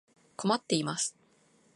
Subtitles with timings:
[0.35, 1.15] 困っています。